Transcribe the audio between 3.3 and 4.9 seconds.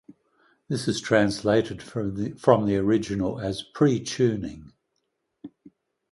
as "pre-tuning".